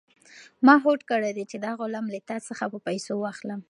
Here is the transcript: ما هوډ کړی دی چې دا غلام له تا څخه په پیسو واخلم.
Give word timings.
ما 0.65 0.75
هوډ 0.83 0.99
کړی 1.11 1.31
دی 1.37 1.43
چې 1.51 1.57
دا 1.65 1.71
غلام 1.79 2.05
له 2.13 2.19
تا 2.29 2.37
څخه 2.47 2.63
په 2.73 2.79
پیسو 2.87 3.13
واخلم. 3.19 3.59